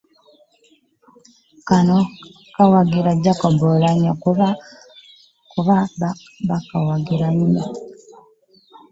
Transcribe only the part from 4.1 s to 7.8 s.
kuba bakkiriziganya.